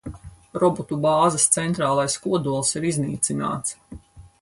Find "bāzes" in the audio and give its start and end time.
1.03-1.45